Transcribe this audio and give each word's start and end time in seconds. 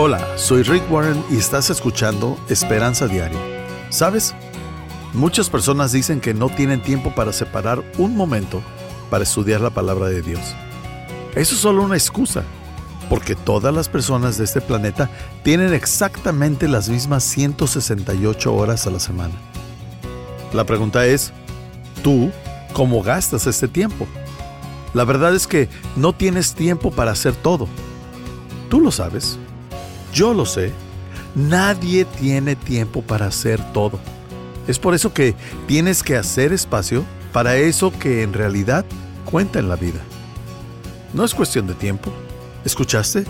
Hola, 0.00 0.38
soy 0.38 0.62
Rick 0.62 0.88
Warren 0.92 1.24
y 1.28 1.38
estás 1.38 1.70
escuchando 1.70 2.38
Esperanza 2.48 3.08
Diaria. 3.08 3.40
¿Sabes? 3.90 4.32
Muchas 5.12 5.50
personas 5.50 5.90
dicen 5.90 6.20
que 6.20 6.34
no 6.34 6.50
tienen 6.50 6.80
tiempo 6.80 7.12
para 7.16 7.32
separar 7.32 7.82
un 7.98 8.16
momento 8.16 8.62
para 9.10 9.24
estudiar 9.24 9.60
la 9.60 9.70
palabra 9.70 10.06
de 10.06 10.22
Dios. 10.22 10.54
Eso 11.34 11.56
es 11.56 11.60
solo 11.60 11.82
una 11.82 11.96
excusa, 11.96 12.44
porque 13.10 13.34
todas 13.34 13.74
las 13.74 13.88
personas 13.88 14.38
de 14.38 14.44
este 14.44 14.60
planeta 14.60 15.10
tienen 15.42 15.74
exactamente 15.74 16.68
las 16.68 16.88
mismas 16.88 17.24
168 17.24 18.54
horas 18.54 18.86
a 18.86 18.90
la 18.90 19.00
semana. 19.00 19.34
La 20.52 20.62
pregunta 20.62 21.06
es, 21.06 21.32
¿tú 22.04 22.30
cómo 22.72 23.02
gastas 23.02 23.48
este 23.48 23.66
tiempo? 23.66 24.06
La 24.94 25.02
verdad 25.02 25.34
es 25.34 25.48
que 25.48 25.68
no 25.96 26.12
tienes 26.12 26.54
tiempo 26.54 26.92
para 26.92 27.10
hacer 27.10 27.34
todo. 27.34 27.66
Tú 28.70 28.80
lo 28.80 28.92
sabes. 28.92 29.40
Yo 30.12 30.34
lo 30.34 30.46
sé. 30.46 30.72
Nadie 31.34 32.04
tiene 32.04 32.56
tiempo 32.56 33.02
para 33.02 33.26
hacer 33.26 33.60
todo. 33.72 34.00
Es 34.66 34.78
por 34.78 34.94
eso 34.94 35.12
que 35.12 35.34
tienes 35.66 36.02
que 36.02 36.16
hacer 36.16 36.52
espacio 36.52 37.04
para 37.32 37.56
eso 37.56 37.92
que 37.98 38.22
en 38.22 38.32
realidad 38.32 38.84
cuenta 39.24 39.58
en 39.58 39.68
la 39.68 39.76
vida. 39.76 40.00
No 41.14 41.24
es 41.24 41.34
cuestión 41.34 41.66
de 41.66 41.74
tiempo. 41.74 42.10
¿Escuchaste? 42.64 43.24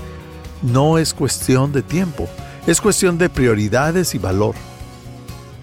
No 0.63 0.99
es 0.99 1.15
cuestión 1.15 1.73
de 1.73 1.83
tiempo. 1.83 2.29
Es 2.67 2.81
cuestión 2.81 3.19
de 3.19 3.29
prioridades 3.29 4.15
y 4.15 4.19
valor. 4.19 4.55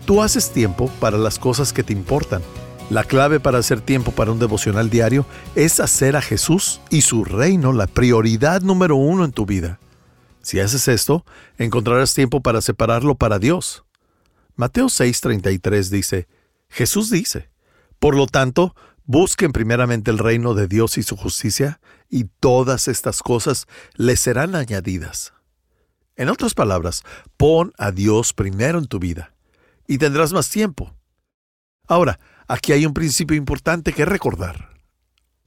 Tú 0.05 0.21
haces 0.21 0.51
tiempo 0.51 0.89
para 0.99 1.17
las 1.17 1.39
cosas 1.39 1.73
que 1.73 1.83
te 1.83 1.93
importan. 1.93 2.41
La 2.89 3.03
clave 3.03 3.39
para 3.39 3.57
hacer 3.57 3.81
tiempo 3.81 4.11
para 4.11 4.31
un 4.31 4.39
devocional 4.39 4.89
diario 4.89 5.25
es 5.55 5.79
hacer 5.79 6.15
a 6.15 6.21
Jesús 6.21 6.81
y 6.91 7.01
su 7.01 7.25
reino 7.25 7.73
la 7.73 7.87
prioridad 7.87 8.61
número 8.61 8.95
uno 8.95 9.25
en 9.25 9.31
tu 9.31 9.45
vida. 9.45 9.79
Si 10.45 10.59
haces 10.59 10.87
esto, 10.87 11.25
encontrarás 11.57 12.13
tiempo 12.13 12.39
para 12.39 12.61
separarlo 12.61 13.15
para 13.15 13.39
Dios. 13.39 13.83
Mateo 14.55 14.89
6:33 14.89 15.89
dice, 15.89 16.27
Jesús 16.69 17.09
dice, 17.09 17.49
Por 17.97 18.15
lo 18.15 18.27
tanto, 18.27 18.75
busquen 19.05 19.51
primeramente 19.51 20.11
el 20.11 20.19
reino 20.19 20.53
de 20.53 20.67
Dios 20.67 20.99
y 20.99 21.03
su 21.03 21.17
justicia, 21.17 21.79
y 22.11 22.25
todas 22.25 22.87
estas 22.87 23.23
cosas 23.23 23.65
les 23.95 24.19
serán 24.19 24.53
añadidas. 24.53 25.33
En 26.15 26.29
otras 26.29 26.53
palabras, 26.53 27.01
pon 27.37 27.73
a 27.79 27.89
Dios 27.89 28.33
primero 28.33 28.77
en 28.77 28.85
tu 28.85 28.99
vida, 28.99 29.33
y 29.87 29.97
tendrás 29.97 30.31
más 30.31 30.47
tiempo. 30.51 30.93
Ahora, 31.87 32.19
aquí 32.47 32.71
hay 32.71 32.85
un 32.85 32.93
principio 32.93 33.35
importante 33.35 33.93
que 33.93 34.05
recordar. 34.05 34.69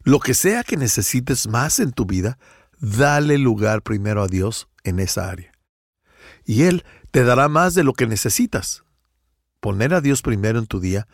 Lo 0.03 0.19
que 0.19 0.35
sea 0.35 0.65
que 0.65 0.77
necesites 0.77 1.47
más 1.47 1.79
en 1.79 1.93
tu 1.93 2.05
vida, 2.05 2.37
dale 2.81 3.39
lugar 3.39 3.83
primero 3.83 4.25
a 4.25 4.27
Dios 4.27 4.67
en 4.85 5.01
esa 5.01 5.29
área. 5.31 5.53
Y 6.45 6.63
Él 6.63 6.85
te 7.11 7.25
dará 7.25 7.49
más 7.49 7.75
de 7.75 7.85
lo 7.85 7.93
que 7.93 8.07
necesitas. 8.07 8.85
Poner 9.61 9.95
a 9.95 10.01
Dios 10.01 10.23
primero 10.23 10.59
en 10.59 10.67
tu 10.67 10.81
día, 10.81 11.09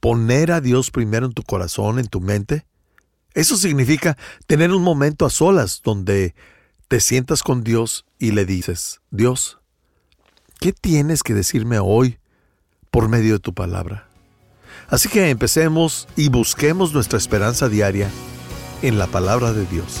poner 0.00 0.52
a 0.52 0.60
Dios 0.60 0.90
primero 0.90 1.26
en 1.26 1.32
tu 1.32 1.42
corazón, 1.42 1.98
en 1.98 2.06
tu 2.06 2.20
mente, 2.20 2.66
eso 3.34 3.56
significa 3.56 4.16
tener 4.46 4.72
un 4.72 4.82
momento 4.82 5.26
a 5.26 5.30
solas 5.30 5.80
donde 5.84 6.34
te 6.88 7.00
sientas 7.00 7.42
con 7.42 7.62
Dios 7.62 8.06
y 8.18 8.32
le 8.32 8.44
dices, 8.44 9.00
Dios, 9.10 9.58
¿qué 10.58 10.72
tienes 10.72 11.22
que 11.22 11.34
decirme 11.34 11.78
hoy 11.78 12.18
por 12.90 13.08
medio 13.08 13.34
de 13.34 13.38
tu 13.38 13.54
palabra? 13.54 14.08
Así 14.88 15.08
que 15.08 15.28
empecemos 15.28 16.08
y 16.16 16.30
busquemos 16.30 16.94
nuestra 16.94 17.18
esperanza 17.18 17.68
diaria 17.68 18.10
en 18.82 18.98
la 18.98 19.06
palabra 19.06 19.52
de 19.52 19.66
Dios. 19.66 20.00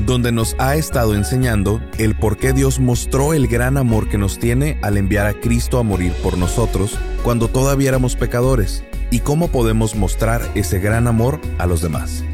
donde 0.00 0.32
nos 0.32 0.54
ha 0.58 0.76
estado 0.76 1.14
enseñando 1.14 1.80
el 1.98 2.14
por 2.14 2.36
qué 2.36 2.52
Dios 2.52 2.78
mostró 2.80 3.34
el 3.34 3.48
gran 3.48 3.76
amor 3.76 4.08
que 4.08 4.18
nos 4.18 4.38
tiene 4.38 4.78
al 4.82 4.96
enviar 4.96 5.26
a 5.26 5.34
Cristo 5.34 5.78
a 5.78 5.82
morir 5.82 6.12
por 6.22 6.38
nosotros 6.38 6.98
cuando 7.22 7.48
todavía 7.48 7.90
éramos 7.90 8.16
pecadores 8.16 8.84
y 9.10 9.20
cómo 9.20 9.48
podemos 9.48 9.94
mostrar 9.94 10.42
ese 10.54 10.78
gran 10.78 11.06
amor 11.06 11.40
a 11.58 11.66
los 11.66 11.82
demás. 11.82 12.24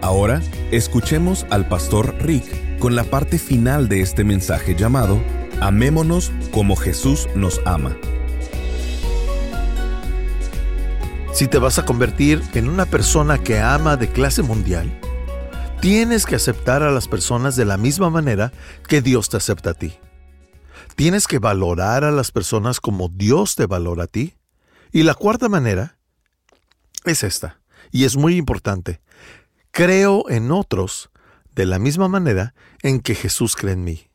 Ahora, 0.00 0.40
escuchemos 0.70 1.46
al 1.50 1.66
pastor 1.66 2.14
Rick 2.20 2.78
con 2.78 2.94
la 2.94 3.04
parte 3.04 3.38
final 3.38 3.88
de 3.88 4.00
este 4.00 4.24
mensaje 4.24 4.74
llamado 4.74 5.20
Amémonos 5.60 6.32
como 6.52 6.76
Jesús 6.76 7.28
nos 7.34 7.60
ama. 7.64 7.96
Si 11.32 11.46
te 11.46 11.58
vas 11.58 11.78
a 11.78 11.84
convertir 11.84 12.42
en 12.54 12.68
una 12.68 12.86
persona 12.86 13.38
que 13.38 13.60
ama 13.60 13.96
de 13.96 14.08
clase 14.08 14.42
mundial, 14.42 14.90
Tienes 15.80 16.26
que 16.26 16.34
aceptar 16.34 16.82
a 16.82 16.90
las 16.90 17.06
personas 17.06 17.54
de 17.54 17.64
la 17.64 17.76
misma 17.76 18.10
manera 18.10 18.52
que 18.88 19.00
Dios 19.00 19.28
te 19.28 19.36
acepta 19.36 19.70
a 19.70 19.74
ti. 19.74 19.96
Tienes 20.96 21.28
que 21.28 21.38
valorar 21.38 22.02
a 22.02 22.10
las 22.10 22.32
personas 22.32 22.80
como 22.80 23.08
Dios 23.08 23.54
te 23.54 23.66
valora 23.66 24.04
a 24.04 24.06
ti. 24.08 24.34
Y 24.90 25.04
la 25.04 25.14
cuarta 25.14 25.48
manera 25.48 25.96
es 27.04 27.22
esta, 27.22 27.60
y 27.92 28.04
es 28.04 28.16
muy 28.16 28.36
importante. 28.36 29.00
Creo 29.70 30.28
en 30.28 30.50
otros 30.50 31.10
de 31.54 31.64
la 31.64 31.78
misma 31.78 32.08
manera 32.08 32.54
en 32.82 32.98
que 32.98 33.14
Jesús 33.14 33.54
cree 33.54 33.74
en 33.74 33.84
mí. 33.84 34.10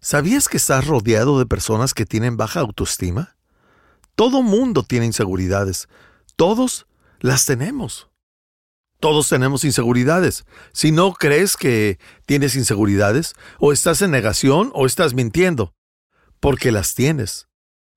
¿Sabías 0.00 0.46
que 0.46 0.58
estás 0.58 0.86
rodeado 0.86 1.38
de 1.38 1.46
personas 1.46 1.94
que 1.94 2.04
tienen 2.04 2.36
baja 2.36 2.60
autoestima? 2.60 3.36
Todo 4.14 4.42
mundo 4.42 4.82
tiene 4.82 5.06
inseguridades. 5.06 5.88
Todos 6.36 6.86
las 7.20 7.46
tenemos. 7.46 8.11
Todos 9.02 9.28
tenemos 9.28 9.64
inseguridades. 9.64 10.44
Si 10.72 10.92
no 10.92 11.12
crees 11.12 11.56
que 11.56 11.98
tienes 12.24 12.54
inseguridades, 12.54 13.34
o 13.58 13.72
estás 13.72 14.00
en 14.00 14.12
negación 14.12 14.70
o 14.74 14.86
estás 14.86 15.12
mintiendo, 15.12 15.74
porque 16.38 16.70
las 16.70 16.94
tienes. 16.94 17.48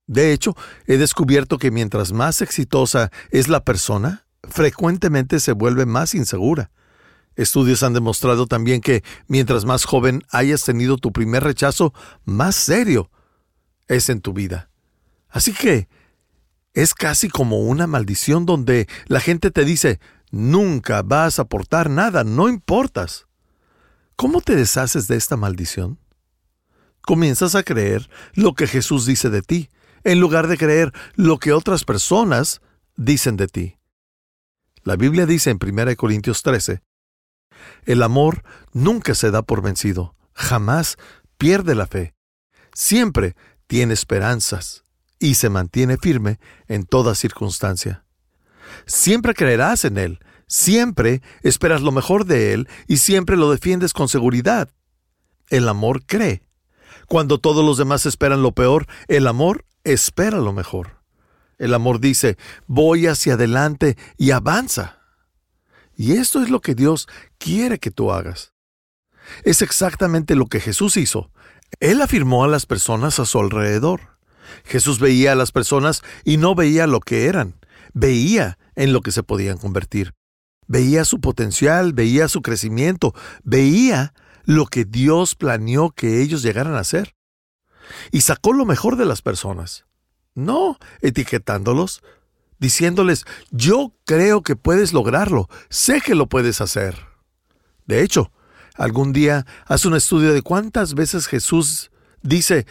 De 0.08 0.34
hecho, 0.34 0.58
he 0.88 0.98
descubierto 0.98 1.60
que 1.60 1.70
mientras 1.70 2.12
más 2.12 2.42
exitosa 2.42 3.12
es 3.30 3.50
la 3.50 3.64
persona, 3.64 4.26
frecuentemente 4.50 5.40
se 5.40 5.52
vuelve 5.52 5.86
más 5.86 6.16
insegura. 6.16 6.72
Estudios 7.36 7.84
han 7.84 7.94
demostrado 7.94 8.48
también 8.48 8.82
que 8.82 9.04
mientras 9.28 9.64
más 9.64 9.86
joven 9.86 10.24
hayas 10.32 10.64
tenido 10.64 10.98
tu 10.98 11.12
primer 11.12 11.44
rechazo, 11.44 11.94
más 12.24 12.56
serio 12.56 13.12
es 13.88 14.10
en 14.10 14.22
tu 14.22 14.34
vida. 14.34 14.72
Así 15.30 15.54
que 15.54 15.88
es 16.74 16.96
casi 16.96 17.30
como 17.30 17.60
una 17.60 17.86
maldición 17.86 18.48
donde 18.48 18.88
la 19.06 19.20
gente 19.20 19.52
te 19.52 19.66
dice, 19.66 20.00
Nunca 20.36 21.02
vas 21.02 21.40
a 21.40 21.44
aportar 21.44 21.90
nada, 21.90 22.26
no 22.26 22.50
importas. 22.50 23.26
¿Cómo 24.18 24.42
te 24.42 24.58
deshaces 24.58 25.08
de 25.08 25.16
esta 25.16 25.38
maldición? 25.38 25.98
Comienzas 27.00 27.56
a 27.56 27.64
creer 27.64 28.10
lo 28.34 28.54
que 28.54 28.68
Jesús 28.68 29.06
dice 29.06 29.30
de 29.30 29.42
ti, 29.42 29.70
en 30.04 30.20
lugar 30.20 30.48
de 30.48 30.58
creer 30.58 30.92
lo 31.14 31.38
que 31.40 31.54
otras 31.54 31.86
personas 31.86 32.60
dicen 32.98 33.38
de 33.38 33.48
ti. 33.48 33.78
La 34.84 34.98
Biblia 34.98 35.26
dice 35.26 35.52
en 35.52 35.60
1 35.66 35.96
Corintios 35.96 36.44
13, 36.44 36.82
el 37.86 38.04
amor 38.04 38.44
nunca 38.74 39.16
se 39.16 39.32
da 39.32 39.42
por 39.42 39.62
vencido, 39.62 40.18
jamás 40.34 40.98
pierde 41.38 41.76
la 41.76 41.88
fe, 41.88 42.14
siempre 42.74 43.38
tiene 43.68 43.94
esperanzas 43.94 44.84
y 45.18 45.36
se 45.36 45.48
mantiene 45.48 45.96
firme 45.96 46.42
en 46.68 46.84
toda 46.84 47.16
circunstancia. 47.16 48.06
Siempre 48.86 49.34
creerás 49.34 49.86
en 49.86 49.98
Él, 49.98 50.20
siempre 50.48 51.22
esperas 51.42 51.82
lo 51.82 51.92
mejor 51.92 52.26
de 52.26 52.54
Él 52.54 52.68
y 52.88 52.98
siempre 52.98 53.38
lo 53.38 53.52
defiendes 53.52 53.94
con 53.94 54.08
seguridad. 54.08 54.70
El 55.50 55.68
amor 55.68 56.06
cree. 56.06 56.44
Cuando 57.08 57.40
todos 57.40 57.64
los 57.64 57.78
demás 57.78 58.06
esperan 58.06 58.42
lo 58.42 58.54
peor, 58.54 58.88
el 59.08 59.28
amor 59.28 59.66
espera 59.84 60.40
lo 60.40 60.54
mejor. 60.54 61.02
El 61.58 61.74
amor 61.74 62.00
dice, 62.00 62.38
voy 62.68 63.08
hacia 63.08 63.34
adelante 63.34 63.98
y 64.18 64.32
avanza. 64.32 65.00
Y 65.96 66.14
esto 66.14 66.42
es 66.42 66.50
lo 66.50 66.62
que 66.62 66.76
Dios 66.76 67.08
quiere 67.38 67.80
que 67.80 67.92
tú 67.92 68.12
hagas. 68.12 68.54
Es 69.44 69.62
exactamente 69.62 70.36
lo 70.36 70.48
que 70.48 70.60
Jesús 70.60 70.98
hizo. 70.98 71.32
Él 71.80 72.02
afirmó 72.02 72.44
a 72.44 72.48
las 72.48 72.66
personas 72.66 73.20
a 73.20 73.26
su 73.26 73.40
alrededor. 73.40 74.18
Jesús 74.66 75.00
veía 75.00 75.32
a 75.32 75.36
las 75.36 75.52
personas 75.52 76.04
y 76.24 76.38
no 76.38 76.56
veía 76.56 76.88
lo 76.88 77.00
que 77.00 77.26
eran, 77.28 77.56
veía 77.94 78.58
en 78.76 78.94
lo 78.94 79.02
que 79.02 79.12
se 79.12 79.24
podían 79.24 79.58
convertir. 79.58 80.14
Veía 80.68 81.06
su 81.06 81.20
potencial, 81.20 81.94
veía 81.94 82.28
su 82.28 82.42
crecimiento, 82.42 83.14
veía 83.44 84.14
lo 84.46 84.66
que 84.66 84.86
Dios 84.86 85.36
planeó 85.36 85.92
que 85.92 86.22
ellos 86.22 86.42
llegaran 86.42 86.76
a 86.76 86.84
ser. 86.84 87.16
y 88.12 88.22
sacó 88.22 88.52
lo 88.52 88.66
mejor 88.66 88.96
de 88.96 89.06
las 89.06 89.22
personas. 89.22 89.86
No 90.34 90.78
etiquetándolos, 91.02 92.02
diciéndoles, 92.60 93.26
yo 93.52 93.94
creo 94.06 94.42
que 94.42 94.56
puedes 94.56 94.92
lograrlo, 94.92 95.50
sé 95.70 96.02
que 96.02 96.16
lo 96.16 96.28
puedes 96.28 96.62
hacer. 96.62 96.98
De 97.86 98.02
hecho, 98.02 98.32
algún 98.76 99.14
día 99.14 99.46
haz 99.66 99.86
un 99.86 99.96
estudio 99.96 100.34
de 100.34 100.42
cuántas 100.42 100.96
veces 100.96 101.28
Jesús 101.28 101.92
dice, 102.22 102.66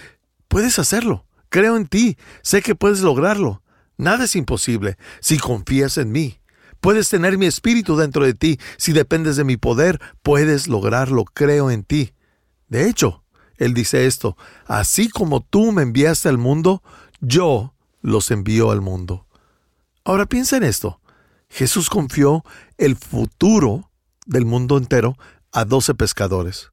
puedes 0.48 0.78
hacerlo, 0.78 1.26
creo 1.48 1.76
en 1.76 1.86
ti, 1.86 2.16
sé 2.42 2.60
que 2.60 2.74
puedes 2.74 3.00
lograrlo. 3.00 3.62
Nada 3.96 4.24
es 4.24 4.34
imposible 4.34 4.96
si 5.20 5.38
confías 5.38 5.98
en 5.98 6.10
mí. 6.10 6.40
Puedes 6.84 7.08
tener 7.08 7.38
mi 7.38 7.46
espíritu 7.46 7.96
dentro 7.96 8.26
de 8.26 8.34
ti. 8.34 8.60
Si 8.76 8.92
dependes 8.92 9.36
de 9.36 9.44
mi 9.44 9.56
poder, 9.56 10.02
puedes 10.22 10.68
lograrlo. 10.68 11.24
Creo 11.24 11.70
en 11.70 11.82
ti. 11.82 12.12
De 12.68 12.90
hecho, 12.90 13.24
él 13.56 13.72
dice 13.72 14.04
esto, 14.04 14.36
así 14.66 15.08
como 15.08 15.40
tú 15.40 15.72
me 15.72 15.80
enviaste 15.80 16.28
al 16.28 16.36
mundo, 16.36 16.82
yo 17.22 17.72
los 18.02 18.30
envío 18.30 18.70
al 18.70 18.82
mundo. 18.82 19.26
Ahora 20.04 20.26
piensa 20.26 20.58
en 20.58 20.62
esto. 20.62 21.00
Jesús 21.48 21.88
confió 21.88 22.44
el 22.76 22.96
futuro 22.96 23.90
del 24.26 24.44
mundo 24.44 24.76
entero 24.76 25.16
a 25.52 25.64
doce 25.64 25.94
pescadores. 25.94 26.70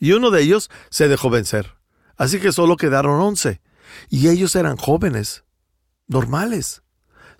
Y 0.00 0.14
uno 0.14 0.32
de 0.32 0.42
ellos 0.42 0.68
se 0.90 1.06
dejó 1.06 1.30
vencer. 1.30 1.76
Así 2.16 2.40
que 2.40 2.50
solo 2.50 2.76
quedaron 2.76 3.20
once. 3.20 3.60
Y 4.08 4.30
ellos 4.30 4.56
eran 4.56 4.76
jóvenes, 4.76 5.44
normales, 6.08 6.82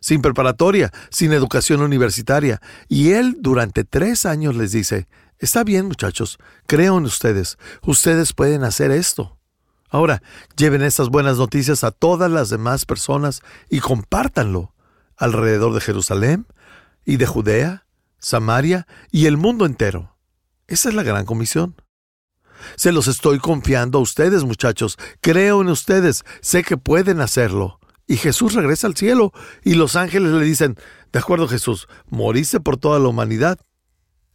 sin 0.01 0.23
preparatoria, 0.23 0.93
sin 1.11 1.33
educación 1.33 1.81
universitaria. 1.83 2.61
Y 2.89 3.13
él 3.13 3.37
durante 3.41 3.85
tres 3.85 4.27
años 4.27 4.57
les 4.57 4.73
dice, 4.73 5.09
está 5.39 5.65
bien 5.65 5.87
muchachos, 5.87 6.39
creo 6.67 6.99
en 6.99 7.05
ustedes, 7.05 7.59
ustedes 7.83 8.33
pueden 8.33 8.65
hacer 8.65 8.91
esto. 8.91 9.39
Ahora, 9.91 10.23
lleven 10.57 10.83
estas 10.83 11.09
buenas 11.09 11.39
noticias 11.39 11.83
a 11.83 11.91
todas 11.91 12.31
las 12.31 12.51
demás 12.51 12.85
personas 12.85 13.41
y 13.71 13.81
compártanlo 13.81 14.75
alrededor 15.17 15.73
de 15.73 15.81
Jerusalén 15.81 16.47
y 17.05 17.17
de 17.17 17.27
Judea, 17.27 17.87
Samaria 18.19 18.87
y 19.11 19.27
el 19.27 19.37
mundo 19.37 19.65
entero. 19.65 20.17
Esa 20.67 20.91
es 20.91 20.95
la 20.95 21.03
gran 21.03 21.25
comisión. 21.25 21.75
Se 22.77 22.93
los 22.93 23.09
estoy 23.09 23.39
confiando 23.39 23.99
a 23.99 24.03
ustedes, 24.03 24.45
muchachos. 24.45 24.99
Creo 25.21 25.63
en 25.63 25.69
ustedes. 25.69 26.25
Sé 26.43 26.65
que 26.65 26.77
pueden 26.77 27.21
hacerlo. 27.21 27.78
Y 28.09 28.17
Jesús 28.17 28.55
regresa 28.55 28.87
al 28.87 28.97
cielo 28.97 29.33
y 29.63 29.75
los 29.75 29.95
ángeles 29.95 30.33
le 30.33 30.43
dicen, 30.43 30.77
de 31.13 31.19
acuerdo 31.19 31.47
Jesús, 31.47 31.89
moriste 32.09 32.59
por 32.59 32.79
toda 32.79 32.99
la 32.99 33.09
humanidad. 33.09 33.61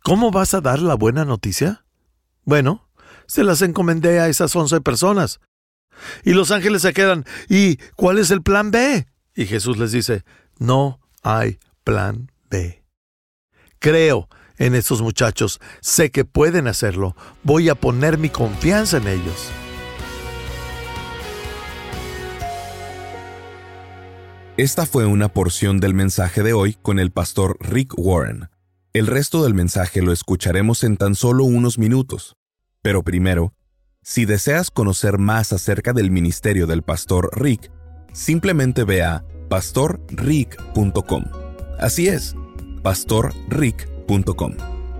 ¿Cómo 0.03 0.29
vas 0.29 0.53
a 0.53 0.61
dar 0.61 0.79
la 0.79 0.93
buena 0.93 1.25
noticia? 1.25 1.83
Bueno, 2.45 2.87
se 3.25 3.43
las 3.43 3.63
encomendé 3.63 4.19
a 4.19 4.27
esas 4.27 4.55
once 4.55 4.79
personas. 4.79 5.39
Y 6.23 6.33
los 6.33 6.51
ángeles 6.51 6.83
se 6.83 6.93
quedan, 6.93 7.25
¿y 7.49 7.77
cuál 7.95 8.19
es 8.19 8.29
el 8.29 8.43
plan 8.43 8.69
B? 8.69 9.07
Y 9.35 9.45
Jesús 9.47 9.77
les 9.77 9.91
dice, 9.91 10.23
no 10.59 10.99
hay 11.23 11.59
plan 11.83 12.31
B. 12.51 12.83
Creo 13.79 14.29
en 14.57 14.75
estos 14.75 15.01
muchachos, 15.01 15.59
sé 15.81 16.11
que 16.11 16.25
pueden 16.25 16.67
hacerlo, 16.67 17.15
voy 17.41 17.69
a 17.69 17.75
poner 17.75 18.19
mi 18.19 18.29
confianza 18.29 18.97
en 18.97 19.07
ellos. 19.07 19.51
Esta 24.55 24.85
fue 24.85 25.07
una 25.07 25.29
porción 25.29 25.79
del 25.79 25.95
mensaje 25.95 26.43
de 26.43 26.53
hoy 26.53 26.77
con 26.79 26.99
el 26.99 27.09
pastor 27.09 27.57
Rick 27.59 27.95
Warren. 27.97 28.49
El 28.93 29.07
resto 29.07 29.43
del 29.43 29.55
mensaje 29.55 30.03
lo 30.03 30.11
escucharemos 30.11 30.83
en 30.83 30.95
tan 30.95 31.15
solo 31.15 31.43
unos 31.43 31.79
minutos. 31.79 32.35
Pero 32.83 33.01
primero, 33.01 33.55
si 34.03 34.25
deseas 34.25 34.69
conocer 34.69 35.17
más 35.17 35.53
acerca 35.53 35.91
del 35.91 36.11
ministerio 36.11 36.67
del 36.67 36.83
pastor 36.83 37.31
Rick, 37.33 37.71
simplemente 38.11 38.83
ve 38.83 39.01
a 39.01 39.25
pastorrick.com. 39.49 41.23
Así 41.79 42.07
es, 42.07 42.35
pastorrick.com. 42.83 44.53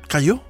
cayó. 0.09 0.43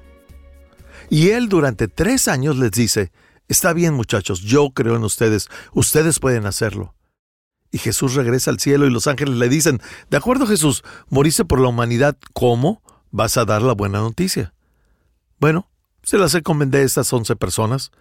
Y 1.09 1.31
él 1.31 1.49
durante 1.49 1.87
tres 1.87 2.27
años 2.27 2.57
les 2.57 2.71
dice, 2.71 3.11
Está 3.47 3.73
bien 3.73 3.93
muchachos, 3.93 4.41
yo 4.41 4.71
creo 4.71 4.95
en 4.95 5.03
ustedes, 5.03 5.49
ustedes 5.73 6.19
pueden 6.19 6.45
hacerlo. 6.45 6.95
Y 7.71 7.79
Jesús 7.79 8.13
regresa 8.13 8.51
al 8.51 8.59
cielo 8.59 8.85
y 8.85 8.91
los 8.91 9.07
ángeles 9.07 9.35
le 9.35 9.49
dicen, 9.49 9.81
de 10.09 10.17
acuerdo 10.17 10.45
Jesús, 10.45 10.83
moriste 11.09 11.43
por 11.43 11.59
la 11.59 11.69
humanidad, 11.69 12.17
¿cómo 12.33 12.83
vas 13.11 13.37
a 13.37 13.45
dar 13.45 13.61
la 13.61 13.73
buena 13.73 13.99
noticia? 13.99 14.53
Bueno, 15.39 15.67
se 16.03 16.17
las 16.17 16.35
encomendé 16.35 16.79
a 16.79 16.83
estas 16.83 17.11
once 17.11 17.35
personas. 17.35 17.91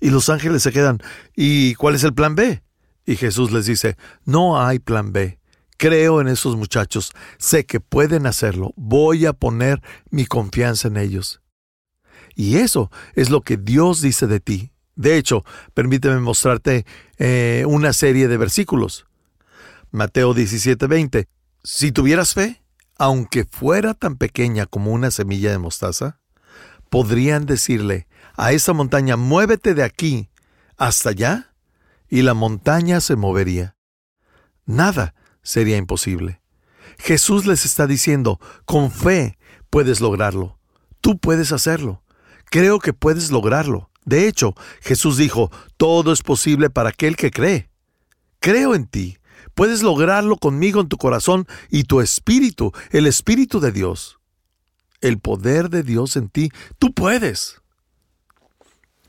Y 0.00 0.10
los 0.10 0.28
ángeles 0.28 0.62
se 0.62 0.72
quedan, 0.72 1.00
¿y 1.34 1.74
cuál 1.76 1.94
es 1.94 2.04
el 2.04 2.12
plan 2.12 2.34
B? 2.34 2.62
Y 3.06 3.16
Jesús 3.16 3.52
les 3.52 3.64
dice, 3.64 3.96
no 4.24 4.60
hay 4.60 4.78
plan 4.78 5.12
B. 5.12 5.38
Creo 5.78 6.20
en 6.20 6.28
esos 6.28 6.56
muchachos, 6.56 7.12
sé 7.38 7.64
que 7.64 7.80
pueden 7.80 8.26
hacerlo, 8.26 8.72
voy 8.76 9.24
a 9.24 9.32
poner 9.32 9.82
mi 10.10 10.26
confianza 10.26 10.88
en 10.88 10.98
ellos. 10.98 11.40
Y 12.34 12.56
eso 12.56 12.90
es 13.14 13.30
lo 13.30 13.40
que 13.40 13.56
Dios 13.56 14.00
dice 14.02 14.26
de 14.26 14.40
ti. 14.40 14.73
De 14.96 15.16
hecho, 15.16 15.44
permíteme 15.74 16.18
mostrarte 16.20 16.86
eh, 17.18 17.64
una 17.66 17.92
serie 17.92 18.28
de 18.28 18.36
versículos. 18.36 19.06
Mateo 19.90 20.34
17:20. 20.34 21.26
Si 21.62 21.92
tuvieras 21.92 22.34
fe, 22.34 22.62
aunque 22.98 23.44
fuera 23.44 23.94
tan 23.94 24.16
pequeña 24.16 24.66
como 24.66 24.92
una 24.92 25.10
semilla 25.10 25.50
de 25.50 25.58
mostaza, 25.58 26.20
podrían 26.90 27.46
decirle 27.46 28.06
a 28.36 28.52
esa 28.52 28.72
montaña, 28.72 29.16
muévete 29.16 29.74
de 29.74 29.82
aquí 29.82 30.30
hasta 30.76 31.10
allá, 31.10 31.54
y 32.08 32.22
la 32.22 32.34
montaña 32.34 33.00
se 33.00 33.16
movería. 33.16 33.76
Nada 34.66 35.14
sería 35.42 35.76
imposible. 35.76 36.40
Jesús 36.98 37.46
les 37.46 37.64
está 37.64 37.86
diciendo, 37.86 38.38
con 38.64 38.90
fe 38.90 39.38
puedes 39.70 40.00
lograrlo. 40.00 40.58
Tú 41.00 41.18
puedes 41.18 41.52
hacerlo. 41.52 42.02
Creo 42.46 42.78
que 42.78 42.92
puedes 42.92 43.30
lograrlo. 43.30 43.90
De 44.04 44.28
hecho, 44.28 44.54
Jesús 44.80 45.16
dijo, 45.16 45.50
todo 45.76 46.12
es 46.12 46.22
posible 46.22 46.70
para 46.70 46.90
aquel 46.90 47.16
que 47.16 47.30
cree. 47.30 47.70
Creo 48.40 48.74
en 48.74 48.86
ti. 48.86 49.18
Puedes 49.54 49.82
lograrlo 49.82 50.36
conmigo 50.36 50.80
en 50.80 50.88
tu 50.88 50.96
corazón 50.96 51.46
y 51.70 51.84
tu 51.84 52.00
espíritu, 52.00 52.72
el 52.90 53.06
espíritu 53.06 53.60
de 53.60 53.72
Dios. 53.72 54.18
El 55.00 55.18
poder 55.18 55.70
de 55.70 55.82
Dios 55.82 56.16
en 56.16 56.28
ti. 56.28 56.50
Tú 56.78 56.92
puedes. 56.92 57.60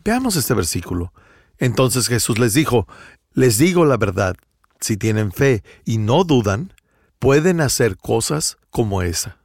Veamos 0.04 0.36
este 0.36 0.54
versículo. 0.54 1.14
Entonces 1.58 2.08
Jesús 2.08 2.38
les 2.38 2.54
dijo, 2.54 2.88
les 3.34 3.58
digo 3.58 3.86
la 3.86 3.98
verdad, 3.98 4.36
si 4.80 4.98
tienen 4.98 5.32
fe 5.32 5.64
y 5.84 5.98
no 5.98 6.24
dudan, 6.24 6.74
pueden 7.20 7.60
hacer 7.60 7.98
cosas 7.98 8.58
como 8.70 9.02
esa. 9.02 9.40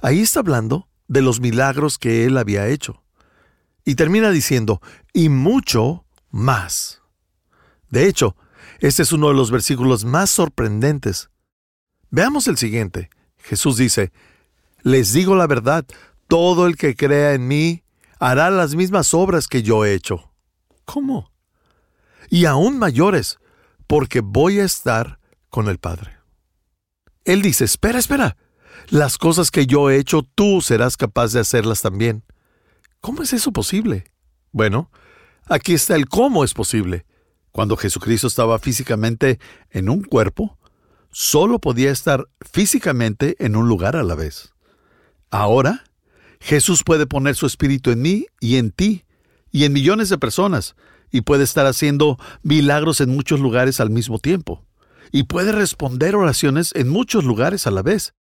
Ahí 0.00 0.20
está 0.20 0.40
hablando 0.40 0.88
de 1.08 1.22
los 1.22 1.40
milagros 1.40 1.98
que 1.98 2.24
él 2.24 2.38
había 2.38 2.68
hecho. 2.68 3.02
Y 3.86 3.94
termina 3.94 4.30
diciendo, 4.30 4.82
y 5.14 5.30
mucho 5.30 6.04
más. 6.30 7.00
De 7.88 8.08
hecho, 8.08 8.36
este 8.80 9.04
es 9.04 9.12
uno 9.12 9.28
de 9.28 9.34
los 9.34 9.50
versículos 9.50 10.04
más 10.04 10.28
sorprendentes. 10.28 11.30
Veamos 12.10 12.48
el 12.48 12.58
siguiente. 12.58 13.10
Jesús 13.38 13.76
dice, 13.76 14.12
les 14.82 15.12
digo 15.12 15.36
la 15.36 15.46
verdad, 15.46 15.86
todo 16.26 16.66
el 16.66 16.76
que 16.76 16.96
crea 16.96 17.34
en 17.34 17.46
mí 17.46 17.84
hará 18.18 18.50
las 18.50 18.74
mismas 18.74 19.14
obras 19.14 19.46
que 19.46 19.62
yo 19.62 19.84
he 19.84 19.94
hecho. 19.94 20.32
¿Cómo? 20.84 21.30
Y 22.28 22.44
aún 22.46 22.78
mayores, 22.78 23.38
porque 23.86 24.20
voy 24.20 24.58
a 24.58 24.64
estar 24.64 25.20
con 25.48 25.68
el 25.68 25.78
Padre. 25.78 26.18
Él 27.24 27.40
dice, 27.40 27.64
espera, 27.64 28.00
espera, 28.00 28.36
las 28.88 29.16
cosas 29.16 29.52
que 29.52 29.66
yo 29.66 29.90
he 29.90 29.96
hecho, 29.96 30.22
tú 30.22 30.60
serás 30.60 30.96
capaz 30.96 31.32
de 31.32 31.40
hacerlas 31.40 31.82
también. 31.82 32.24
¿Cómo 33.00 33.22
es 33.22 33.32
eso 33.32 33.52
posible? 33.52 34.12
Bueno, 34.52 34.90
aquí 35.46 35.74
está 35.74 35.94
el 35.94 36.06
cómo 36.08 36.44
es 36.44 36.54
posible. 36.54 37.06
Cuando 37.52 37.76
Jesucristo 37.76 38.26
estaba 38.26 38.58
físicamente 38.58 39.38
en 39.70 39.88
un 39.88 40.02
cuerpo, 40.02 40.58
solo 41.10 41.58
podía 41.58 41.90
estar 41.90 42.28
físicamente 42.40 43.36
en 43.38 43.56
un 43.56 43.68
lugar 43.68 43.96
a 43.96 44.02
la 44.02 44.14
vez. 44.14 44.52
Ahora, 45.30 45.84
Jesús 46.40 46.82
puede 46.84 47.06
poner 47.06 47.34
su 47.34 47.46
espíritu 47.46 47.90
en 47.90 48.02
mí 48.02 48.26
y 48.40 48.56
en 48.56 48.70
ti 48.70 49.04
y 49.50 49.64
en 49.64 49.72
millones 49.72 50.08
de 50.08 50.18
personas 50.18 50.76
y 51.10 51.22
puede 51.22 51.44
estar 51.44 51.66
haciendo 51.66 52.18
milagros 52.42 53.00
en 53.00 53.10
muchos 53.10 53.40
lugares 53.40 53.80
al 53.80 53.90
mismo 53.90 54.18
tiempo 54.18 54.64
y 55.12 55.24
puede 55.24 55.52
responder 55.52 56.16
oraciones 56.16 56.72
en 56.74 56.88
muchos 56.88 57.24
lugares 57.24 57.66
a 57.66 57.70
la 57.70 57.82
vez. 57.82 58.14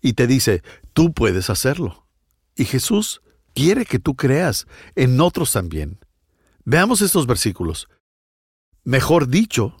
Y 0.00 0.14
te 0.14 0.26
dice, 0.26 0.62
tú 0.92 1.12
puedes 1.12 1.50
hacerlo. 1.50 2.06
Y 2.54 2.64
Jesús 2.64 3.22
quiere 3.54 3.84
que 3.84 3.98
tú 3.98 4.14
creas 4.14 4.66
en 4.94 5.20
otros 5.20 5.52
también. 5.52 5.98
Veamos 6.64 7.02
estos 7.02 7.26
versículos. 7.26 7.88
Mejor 8.84 9.28
dicho, 9.28 9.76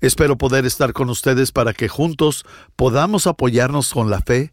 espero 0.00 0.36
poder 0.38 0.66
estar 0.66 0.92
con 0.92 1.10
ustedes 1.10 1.52
para 1.52 1.72
que 1.72 1.88
juntos 1.88 2.44
podamos 2.76 3.26
apoyarnos 3.26 3.92
con 3.92 4.10
la 4.10 4.20
fe 4.20 4.52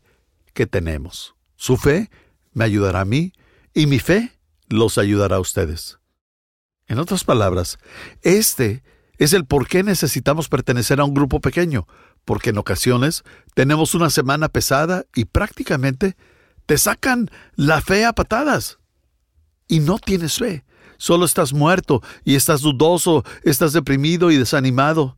que 0.53 0.65
tenemos. 0.67 1.36
Su 1.55 1.77
fe 1.77 2.10
me 2.53 2.65
ayudará 2.65 3.01
a 3.01 3.05
mí 3.05 3.34
y 3.74 3.88
mi 3.88 4.00
fe 4.00 4.32
los 4.70 4.98
ayudará 4.98 5.38
a 5.38 5.41
ustedes. 5.41 6.00
En 6.88 7.00
otras 7.00 7.24
palabras, 7.24 7.77
este 8.22 8.84
es 9.17 9.34
el 9.34 9.46
por 9.46 9.67
qué 9.67 9.84
necesitamos 9.84 10.50
pertenecer 10.50 11.00
a 11.00 11.05
un 11.05 11.13
grupo 11.13 11.39
pequeño, 11.39 11.88
porque 12.25 12.50
en 12.50 12.58
ocasiones 12.58 13.24
tenemos 13.53 13.96
una 13.96 14.10
semana 14.10 14.50
pesada 14.50 15.05
y 15.15 15.25
prácticamente 15.25 16.15
te 16.65 16.77
sacan 16.77 17.29
la 17.55 17.82
fe 17.82 18.05
a 18.05 18.13
patadas. 18.13 18.79
Y 19.67 19.79
no 19.79 19.98
tienes 19.98 20.38
fe, 20.38 20.65
solo 20.98 21.25
estás 21.25 21.53
muerto 21.53 22.01
y 22.24 22.36
estás 22.36 22.62
dudoso, 22.62 23.24
estás 23.43 23.74
deprimido 23.74 24.32
y 24.32 24.38
desanimado, 24.38 25.17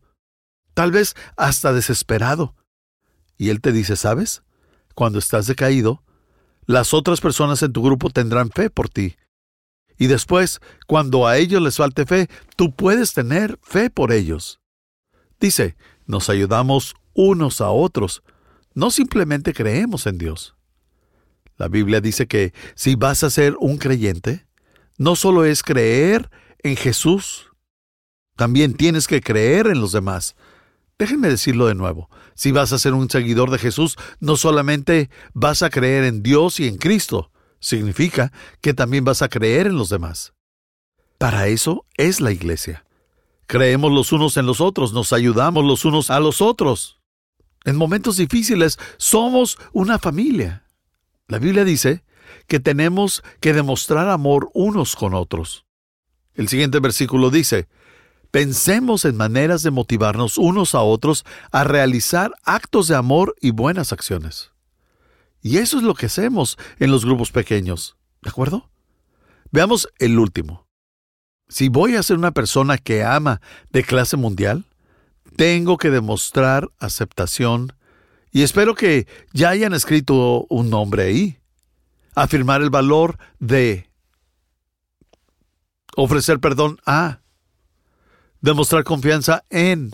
tal 0.73 0.91
vez 0.91 1.15
hasta 1.35 1.73
desesperado. 1.73 2.55
Y 3.37 3.49
Él 3.49 3.61
te 3.61 3.71
dice, 3.71 3.95
¿sabes? 3.95 4.43
Cuando 4.93 5.19
estás 5.19 5.47
decaído, 5.47 6.03
las 6.65 6.93
otras 6.93 7.21
personas 7.21 7.61
en 7.63 7.73
tu 7.73 7.83
grupo 7.83 8.09
tendrán 8.09 8.49
fe 8.49 8.69
por 8.69 8.89
ti. 8.89 9.15
Y 9.97 10.07
después, 10.07 10.59
cuando 10.87 11.27
a 11.27 11.37
ellos 11.37 11.61
les 11.61 11.77
falte 11.77 12.05
fe, 12.05 12.29
tú 12.55 12.75
puedes 12.75 13.13
tener 13.13 13.57
fe 13.61 13.89
por 13.89 14.11
ellos. 14.11 14.59
Dice, 15.39 15.77
nos 16.05 16.29
ayudamos 16.29 16.95
unos 17.13 17.61
a 17.61 17.69
otros, 17.69 18.23
no 18.73 18.91
simplemente 18.91 19.53
creemos 19.53 20.05
en 20.05 20.17
Dios. 20.17 20.55
La 21.57 21.67
Biblia 21.67 22.01
dice 22.01 22.27
que 22.27 22.53
si 22.75 22.95
vas 22.95 23.23
a 23.23 23.29
ser 23.29 23.55
un 23.59 23.77
creyente, 23.77 24.45
no 24.97 25.15
solo 25.15 25.45
es 25.45 25.63
creer 25.63 26.29
en 26.59 26.75
Jesús, 26.75 27.51
también 28.35 28.73
tienes 28.73 29.07
que 29.07 29.21
creer 29.21 29.67
en 29.67 29.79
los 29.79 29.91
demás. 29.91 30.35
Déjenme 30.97 31.29
decirlo 31.29 31.67
de 31.67 31.75
nuevo. 31.75 32.09
Si 32.35 32.51
vas 32.51 32.73
a 32.73 32.79
ser 32.79 32.93
un 32.93 33.09
seguidor 33.09 33.51
de 33.51 33.59
Jesús, 33.59 33.97
no 34.19 34.35
solamente 34.35 35.09
vas 35.33 35.61
a 35.61 35.69
creer 35.69 36.03
en 36.05 36.23
Dios 36.23 36.59
y 36.59 36.67
en 36.67 36.77
Cristo, 36.77 37.31
significa 37.59 38.31
que 38.61 38.73
también 38.73 39.05
vas 39.05 39.21
a 39.21 39.29
creer 39.29 39.67
en 39.67 39.77
los 39.77 39.89
demás. 39.89 40.33
Para 41.17 41.47
eso 41.47 41.85
es 41.97 42.19
la 42.19 42.31
iglesia. 42.31 42.85
Creemos 43.47 43.91
los 43.91 44.11
unos 44.11 44.37
en 44.37 44.45
los 44.45 44.59
otros, 44.59 44.91
nos 44.93 45.13
ayudamos 45.13 45.63
los 45.63 45.85
unos 45.85 46.09
a 46.09 46.19
los 46.19 46.41
otros. 46.41 46.99
En 47.63 47.75
momentos 47.75 48.17
difíciles 48.17 48.77
somos 48.97 49.57
una 49.71 49.97
familia. 49.99 50.64
La 51.27 51.39
Biblia 51.39 51.63
dice 51.63 52.03
que 52.47 52.59
tenemos 52.59 53.23
que 53.39 53.53
demostrar 53.53 54.09
amor 54.09 54.49
unos 54.53 54.95
con 54.95 55.13
otros. 55.13 55.65
El 56.33 56.47
siguiente 56.47 56.79
versículo 56.79 57.29
dice, 57.29 57.67
Pensemos 58.35 59.05
en 59.05 59.15
maneras 59.15 59.63
de 59.63 59.71
motivarnos 59.71 60.37
unos 60.37 60.75
a 60.75 60.81
otros 60.81 61.23
a 61.51 61.63
realizar 61.63 62.33
actos 62.43 62.89
de 62.89 62.95
amor 62.95 63.33
y 63.39 63.51
buenas 63.51 63.93
acciones. 63.93 64.51
Y 65.41 65.59
eso 65.59 65.77
es 65.77 65.83
lo 65.83 65.93
que 65.93 66.07
hacemos 66.07 66.57
en 66.79 66.91
los 66.91 67.05
grupos 67.05 67.31
pequeños. 67.31 67.95
¿De 68.21 68.29
acuerdo? 68.29 68.69
Veamos 69.51 69.87
el 69.99 70.19
último. 70.19 70.67
Si 71.47 71.69
voy 71.69 71.95
a 71.95 72.03
ser 72.03 72.17
una 72.17 72.31
persona 72.31 72.77
que 72.77 73.03
ama 73.03 73.39
de 73.71 73.83
clase 73.83 74.17
mundial, 74.17 74.65
tengo 75.37 75.77
que 75.77 75.89
demostrar 75.89 76.69
aceptación 76.79 77.71
y 78.35 78.43
espero 78.43 78.75
que 78.75 79.07
ya 79.31 79.51
hayan 79.51 79.73
escrito 79.73 80.45
un 80.49 80.69
nombre 80.69 81.03
ahí. 81.03 81.39
Afirmar 82.15 82.61
el 82.61 82.69
valor 82.69 83.17
de 83.39 83.89
ofrecer 85.95 86.41
perdón 86.41 86.77
a 86.85 87.21
demostrar 88.41 88.83
confianza 88.83 89.45
en. 89.49 89.93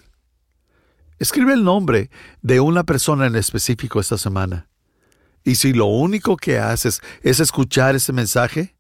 Escribe 1.20 1.54
el 1.54 1.64
nombre 1.64 2.10
de 2.42 2.60
una 2.62 2.84
persona 2.84 3.28
en 3.28 3.36
específico 3.36 4.00
esta 4.00 4.18
semana. 4.18 4.68
Y 5.44 5.54
si 5.54 5.72
lo 5.72 5.86
único 5.86 6.36
que 6.36 6.58
haces 6.58 7.00
es 7.22 7.40
escuchar 7.40 7.94
ese 7.94 8.12
mensaje, 8.12 8.76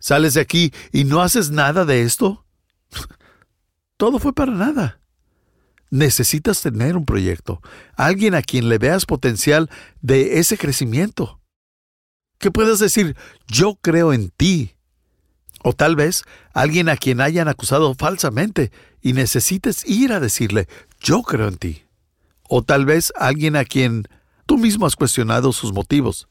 sales 0.00 0.34
de 0.34 0.40
aquí 0.40 0.72
y 0.90 1.04
no 1.04 1.22
haces 1.22 1.52
nada 1.52 1.84
de 1.84 2.02
esto, 2.02 2.44
todo 3.96 4.18
fue 4.18 4.32
para 4.32 4.50
nada. 4.50 4.98
Necesitas 5.90 6.60
tener 6.60 6.96
un 6.96 7.06
proyecto, 7.06 7.62
alguien 7.96 8.34
a 8.34 8.42
quien 8.42 8.68
le 8.68 8.78
veas 8.78 9.06
potencial 9.06 9.70
de 10.02 10.38
ese 10.38 10.58
crecimiento. 10.58 11.40
Que 12.38 12.50
puedas 12.50 12.78
decir, 12.78 13.16
yo 13.46 13.76
creo 13.80 14.12
en 14.12 14.30
ti, 14.30 14.76
o 15.62 15.72
tal 15.72 15.96
vez 15.96 16.24
alguien 16.52 16.88
a 16.88 16.96
quien 16.96 17.20
hayan 17.20 17.48
acusado 17.48 17.94
falsamente 17.94 18.70
y 19.02 19.12
necesites 19.12 19.84
ir 19.86 20.12
a 20.12 20.20
decirle, 20.20 20.68
yo 21.00 21.22
creo 21.22 21.48
en 21.48 21.56
ti. 21.56 21.84
O 22.48 22.62
tal 22.62 22.86
vez 22.86 23.12
alguien 23.16 23.56
a 23.56 23.64
quien 23.64 24.08
tú 24.46 24.56
mismo 24.56 24.86
has 24.86 24.96
cuestionado 24.96 25.52
sus 25.52 25.72
motivos. 25.72 26.28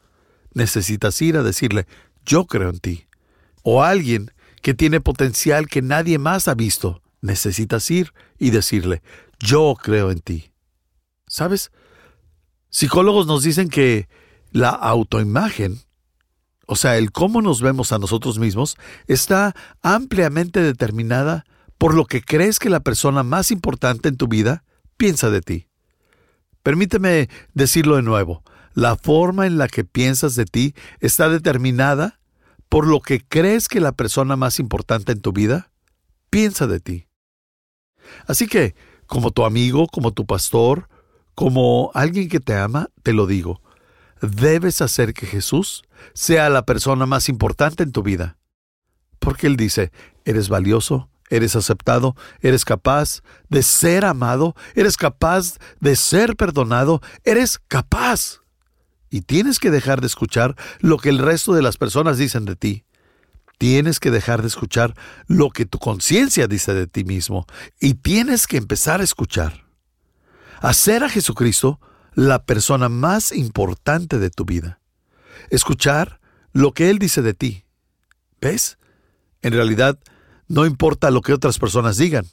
Necesitas 0.53 1.21
ir 1.21 1.37
a 1.37 1.43
decirle, 1.43 1.87
yo 2.25 2.45
creo 2.45 2.69
en 2.69 2.79
ti. 2.79 3.05
O 3.63 3.83
alguien 3.83 4.31
que 4.61 4.73
tiene 4.73 5.01
potencial 5.01 5.67
que 5.67 5.81
nadie 5.81 6.17
más 6.17 6.47
ha 6.47 6.55
visto. 6.55 7.01
Necesitas 7.21 7.89
ir 7.91 8.13
y 8.39 8.49
decirle, 8.51 9.01
yo 9.39 9.75
creo 9.81 10.11
en 10.11 10.19
ti. 10.19 10.51
¿Sabes? 11.27 11.71
Psicólogos 12.69 13.27
nos 13.27 13.43
dicen 13.43 13.69
que 13.69 14.07
la 14.51 14.69
autoimagen 14.69 15.81
o 16.67 16.75
sea, 16.75 16.97
el 16.97 17.11
cómo 17.11 17.41
nos 17.41 17.61
vemos 17.61 17.91
a 17.91 17.97
nosotros 17.97 18.37
mismos, 18.37 18.77
está 19.07 19.55
ampliamente 19.81 20.61
determinada 20.61 21.45
por 21.77 21.95
lo 21.95 22.05
que 22.05 22.21
crees 22.21 22.59
que 22.59 22.69
la 22.69 22.81
persona 22.81 23.23
más 23.23 23.51
importante 23.51 24.09
en 24.09 24.17
tu 24.17 24.27
vida 24.27 24.63
piensa 24.97 25.29
de 25.29 25.41
ti. 25.41 25.67
Permíteme 26.63 27.29
decirlo 27.53 27.95
de 27.95 28.01
nuevo, 28.01 28.43
la 28.73 28.97
forma 28.97 29.47
en 29.47 29.57
la 29.57 29.69
que 29.69 29.85
piensas 29.85 30.35
de 30.35 30.45
ti 30.45 30.75
está 30.99 31.29
determinada 31.29 32.19
por 32.67 32.85
lo 32.85 32.99
que 32.99 33.21
crees 33.21 33.69
que 33.69 33.79
la 33.79 33.93
persona 33.93 34.35
más 34.35 34.59
importante 34.59 35.13
en 35.13 35.21
tu 35.21 35.31
vida 35.31 35.71
piensa 36.29 36.67
de 36.67 36.81
ti. 36.81 37.07
Así 38.25 38.45
que, 38.45 38.75
como 39.07 39.31
tu 39.31 39.45
amigo, 39.45 39.87
como 39.87 40.11
tu 40.13 40.25
pastor, 40.25 40.89
como 41.35 41.91
alguien 41.93 42.29
que 42.29 42.39
te 42.39 42.55
ama, 42.55 42.89
te 43.03 43.13
lo 43.13 43.25
digo, 43.27 43.61
debes 44.21 44.81
hacer 44.81 45.13
que 45.13 45.25
Jesús 45.25 45.83
sea 46.13 46.49
la 46.49 46.65
persona 46.65 47.05
más 47.05 47.29
importante 47.29 47.83
en 47.83 47.91
tu 47.91 48.03
vida. 48.03 48.37
Porque 49.19 49.47
Él 49.47 49.57
dice, 49.57 49.91
eres 50.25 50.49
valioso, 50.49 51.09
eres 51.29 51.55
aceptado, 51.55 52.15
eres 52.41 52.65
capaz 52.65 53.21
de 53.49 53.63
ser 53.63 54.05
amado, 54.05 54.55
eres 54.75 54.97
capaz 54.97 55.57
de 55.79 55.95
ser 55.95 56.35
perdonado, 56.35 57.01
eres 57.23 57.59
capaz. 57.67 58.41
Y 59.09 59.21
tienes 59.21 59.59
que 59.59 59.71
dejar 59.71 60.01
de 60.01 60.07
escuchar 60.07 60.55
lo 60.79 60.97
que 60.97 61.09
el 61.09 61.19
resto 61.19 61.53
de 61.53 61.61
las 61.61 61.77
personas 61.77 62.17
dicen 62.17 62.45
de 62.45 62.55
ti. 62.55 62.83
Tienes 63.57 63.99
que 63.99 64.11
dejar 64.11 64.41
de 64.41 64.47
escuchar 64.47 64.93
lo 65.25 65.49
que 65.49 65.65
tu 65.65 65.79
conciencia 65.79 66.47
dice 66.47 66.73
de 66.73 66.87
ti 66.87 67.03
mismo 67.03 67.47
y 67.79 67.95
tienes 67.95 68.45
que 68.45 68.57
empezar 68.57 69.01
a 69.01 69.03
escuchar. 69.03 69.65
Hacer 70.61 71.03
a 71.03 71.09
Jesucristo 71.09 71.79
la 72.13 72.43
persona 72.45 72.89
más 72.89 73.31
importante 73.31 74.19
de 74.19 74.29
tu 74.29 74.45
vida. 74.45 74.79
Escuchar 75.49 76.19
lo 76.51 76.73
que 76.73 76.89
Él 76.89 76.99
dice 76.99 77.21
de 77.21 77.33
ti. 77.33 77.65
¿Ves? 78.41 78.77
En 79.41 79.53
realidad, 79.53 79.99
no 80.47 80.65
importa 80.65 81.11
lo 81.11 81.21
que 81.21 81.33
otras 81.33 81.59
personas 81.59 81.97
digan. 81.97 82.27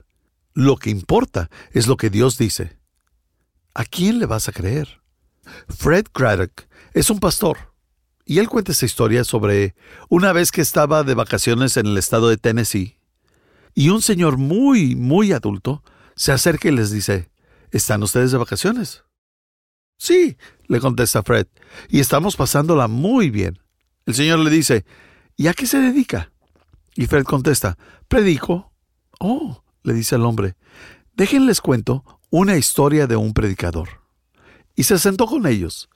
Lo 0.53 0.77
que 0.77 0.91
importa 0.91 1.51
es 1.73 1.87
lo 1.87 1.97
que 1.97 2.11
Dios 2.11 2.39
dice. 2.39 2.79
¿A 3.75 3.85
quién 3.85 4.19
le 4.19 4.27
vas 4.27 4.49
a 4.49 4.53
creer? 4.53 5.01
Fred 5.69 6.07
Craddock 6.13 6.63
es 6.93 7.11
un 7.11 7.19
pastor 7.19 7.74
y 8.25 8.39
él 8.39 8.49
cuenta 8.49 8.73
esa 8.73 8.87
historia 8.87 9.25
sobre 9.25 9.75
una 10.09 10.33
vez 10.33 10.51
que 10.51 10.61
estaba 10.61 11.03
de 11.03 11.15
vacaciones 11.15 11.77
en 11.77 11.87
el 11.87 11.99
estado 11.99 12.29
de 12.29 12.37
Tennessee 12.37 12.99
y 13.75 13.89
un 13.89 14.03
señor 14.03 14.39
muy, 14.39 14.95
muy 14.95 15.33
adulto 15.33 15.83
se 16.15 16.33
acerca 16.33 16.69
y 16.69 16.73
les 16.73 16.91
dice, 16.91 17.31
¿están 17.73 18.03
ustedes 18.03 18.31
de 18.31 18.39
vacaciones? 18.39 19.03
Sí, 19.99 20.37
le 20.69 20.81
contesta 20.81 21.23
Fred, 21.23 21.47
y 21.89 22.01
estamos 22.01 22.37
pasándola 22.37 22.89
muy 22.89 23.31
bien. 23.31 23.59
El 24.07 24.15
señor 24.15 24.39
le 24.39 24.51
dice, 24.51 24.85
¿y 25.37 25.49
a 25.49 25.55
qué 25.55 25.67
se 25.67 25.81
dedica? 25.81 26.31
Y 26.95 27.07
Fred 27.07 27.25
contesta, 27.25 27.77
predico. 28.07 28.73
Oh, 29.19 29.65
le 29.83 29.93
dice 29.93 30.15
al 30.15 30.25
hombre, 30.25 30.55
déjenles 31.15 31.61
cuento 31.61 32.05
una 32.31 32.57
historia 32.57 33.07
de 33.07 33.17
un 33.17 33.33
predicador. 33.33 33.89
Y 34.77 34.85
se 34.85 34.99
sentó 34.99 35.27
con 35.27 35.47
ellos. 35.47 35.89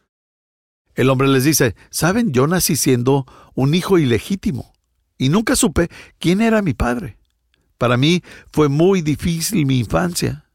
El 0.98 1.10
hombre 1.10 1.28
les 1.28 1.44
dice, 1.44 1.76
saben, 1.90 2.32
yo 2.32 2.48
nací 2.48 2.74
siendo 2.74 3.24
un 3.54 3.72
hijo 3.72 3.98
ilegítimo 3.98 4.72
y 5.16 5.28
nunca 5.28 5.54
supe 5.54 5.90
quién 6.18 6.40
era 6.40 6.60
mi 6.60 6.74
padre. 6.74 7.20
Para 7.78 7.96
mí 7.96 8.24
fue 8.50 8.68
muy 8.68 9.00
difícil 9.00 9.64
mi 9.64 9.78
infancia 9.78 10.46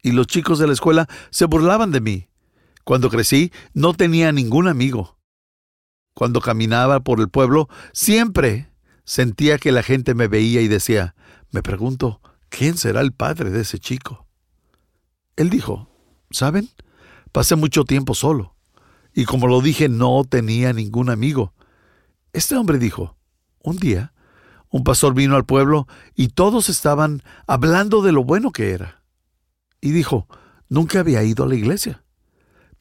y 0.00 0.12
los 0.12 0.28
chicos 0.28 0.60
de 0.60 0.68
la 0.68 0.72
escuela 0.72 1.08
se 1.30 1.46
burlaban 1.46 1.90
de 1.90 2.00
mí. 2.00 2.28
Cuando 2.84 3.10
crecí 3.10 3.50
no 3.74 3.92
tenía 3.92 4.30
ningún 4.30 4.68
amigo. 4.68 5.18
Cuando 6.14 6.40
caminaba 6.40 7.00
por 7.00 7.18
el 7.18 7.28
pueblo 7.28 7.68
siempre 7.92 8.70
sentía 9.04 9.58
que 9.58 9.72
la 9.72 9.82
gente 9.82 10.14
me 10.14 10.28
veía 10.28 10.60
y 10.60 10.68
decía, 10.68 11.16
me 11.50 11.60
pregunto, 11.60 12.20
¿quién 12.50 12.76
será 12.76 13.00
el 13.00 13.10
padre 13.10 13.50
de 13.50 13.62
ese 13.62 13.80
chico? 13.80 14.28
Él 15.34 15.50
dijo, 15.50 15.90
¿saben? 16.30 16.68
Pasé 17.32 17.56
mucho 17.56 17.82
tiempo 17.82 18.14
solo 18.14 18.54
y 19.18 19.24
como 19.24 19.48
lo 19.48 19.60
dije, 19.60 19.88
no 19.88 20.22
tenía 20.22 20.72
ningún 20.72 21.10
amigo. 21.10 21.52
Este 22.32 22.54
hombre 22.54 22.78
dijo, 22.78 23.16
un 23.64 23.76
día, 23.76 24.12
un 24.70 24.84
pastor 24.84 25.12
vino 25.12 25.34
al 25.34 25.44
pueblo 25.44 25.88
y 26.14 26.28
todos 26.28 26.68
estaban 26.68 27.24
hablando 27.48 28.00
de 28.00 28.12
lo 28.12 28.22
bueno 28.22 28.52
que 28.52 28.70
era. 28.70 29.02
Y 29.80 29.90
dijo, 29.90 30.28
nunca 30.68 31.00
había 31.00 31.24
ido 31.24 31.42
a 31.42 31.48
la 31.48 31.56
iglesia. 31.56 32.04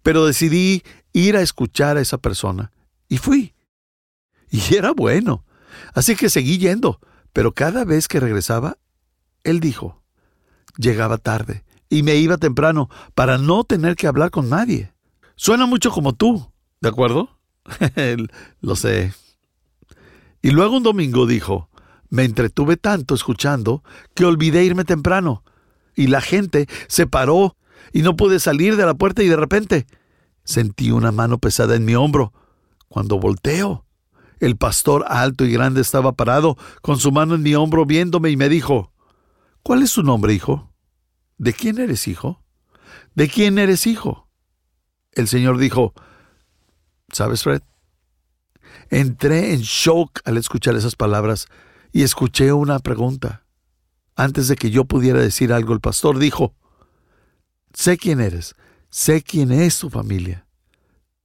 Pero 0.04 0.28
decidí 0.28 0.84
ir 1.12 1.36
a 1.38 1.42
escuchar 1.42 1.98
a 1.98 2.02
esa 2.02 2.20
persona. 2.20 2.72
Y 3.10 3.18
fui. 3.18 3.56
Y 4.52 4.76
era 4.76 4.92
bueno. 4.92 5.44
Así 5.96 6.16
que 6.16 6.30
seguí 6.30 6.60
yendo. 6.60 7.00
Pero 7.34 7.56
cada 7.56 7.84
vez 7.84 8.08
que 8.08 8.20
regresaba, 8.20 8.78
él 9.44 9.60
dijo, 9.60 10.04
llegaba 10.78 11.18
tarde 11.18 11.66
y 11.90 12.04
me 12.04 12.18
iba 12.18 12.38
temprano 12.38 12.92
para 13.16 13.40
no 13.40 13.64
tener 13.64 13.96
que 13.96 14.06
hablar 14.06 14.30
con 14.30 14.50
nadie. 14.50 14.94
Suena 15.38 15.68
mucho 15.68 15.92
como 15.92 16.14
tú, 16.14 16.52
¿de 16.82 16.90
acuerdo? 16.90 17.40
Lo 18.62 18.76
sé. 18.76 19.14
Y 20.42 20.50
luego 20.50 20.78
un 20.78 20.84
domingo 20.84 21.28
dijo, 21.28 21.70
me 22.10 22.24
entretuve 22.24 22.76
tanto 22.76 23.14
escuchando 23.14 23.84
que 24.16 24.26
olvidé 24.26 24.66
irme 24.66 24.84
temprano. 24.84 25.44
Y 25.96 26.08
la 26.08 26.22
gente 26.22 26.68
se 26.88 27.06
paró 27.06 27.56
y 27.94 28.02
no 28.02 28.16
pude 28.16 28.40
salir 28.40 28.78
de 28.78 28.86
la 28.86 28.96
puerta 28.96 29.22
y 29.22 29.28
de 29.28 29.36
repente 29.36 29.86
sentí 30.44 30.90
una 30.90 31.12
mano 31.12 31.38
pesada 31.38 31.76
en 31.76 31.86
mi 31.86 31.94
hombro. 31.94 32.34
Cuando 32.88 33.20
volteo, 33.20 33.86
el 34.40 34.58
pastor 34.58 35.06
alto 35.08 35.46
y 35.46 35.52
grande 35.52 35.82
estaba 35.82 36.14
parado 36.14 36.58
con 36.82 36.98
su 36.98 37.12
mano 37.12 37.36
en 37.36 37.44
mi 37.44 37.54
hombro 37.54 37.86
viéndome 37.86 38.32
y 38.32 38.38
me 38.38 38.50
dijo, 38.50 38.92
¿Cuál 39.62 39.84
es 39.84 39.92
su 39.92 40.02
nombre, 40.02 40.34
hijo? 40.34 40.74
¿De 41.38 41.54
quién 41.54 41.78
eres 41.78 42.08
hijo? 42.08 42.44
¿De 43.14 43.28
quién 43.28 43.60
eres 43.60 43.86
hijo? 43.86 44.27
El 45.14 45.28
Señor 45.28 45.58
dijo, 45.58 45.94
¿sabes, 47.12 47.44
Fred? 47.44 47.62
Entré 48.90 49.54
en 49.54 49.62
shock 49.62 50.22
al 50.26 50.38
escuchar 50.38 50.76
esas 50.76 50.96
palabras 50.96 51.48
y 51.92 52.04
escuché 52.04 52.54
una 52.54 52.80
pregunta. 52.80 53.46
Antes 54.16 54.48
de 54.48 54.56
que 54.56 54.70
yo 54.70 54.86
pudiera 54.86 55.20
decir 55.20 55.54
algo, 55.54 55.74
el 55.74 55.80
pastor 55.80 56.18
dijo, 56.20 56.56
sé 57.74 57.98
quién 57.98 58.20
eres, 58.20 58.56
sé 58.90 59.22
quién 59.22 59.52
es 59.52 59.80
tu 59.80 59.90
familia. 59.90 60.48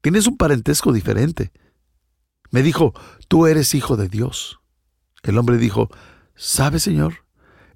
Tienes 0.00 0.26
un 0.26 0.36
parentesco 0.36 0.92
diferente. 0.92 1.52
Me 2.50 2.62
dijo, 2.62 2.92
tú 3.28 3.46
eres 3.46 3.74
hijo 3.74 3.96
de 3.96 4.08
Dios. 4.08 4.60
El 5.22 5.38
hombre 5.38 5.56
dijo, 5.56 5.88
¿sabe, 6.34 6.80
Señor? 6.80 7.24